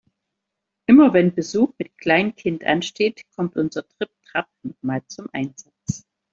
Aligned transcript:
Immer 0.87 1.13
wenn 1.13 1.35
Besuch 1.35 1.73
mit 1.77 1.95
Kleinkind 1.99 2.63
ansteht, 2.65 3.21
kommt 3.35 3.55
unser 3.55 3.87
Tripp-Trapp 3.87 4.47
noch 4.63 4.81
mal 4.81 5.03
zum 5.07 5.27
Einsatz. 5.31 6.07